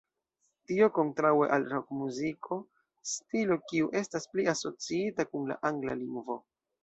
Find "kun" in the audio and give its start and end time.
5.35-5.45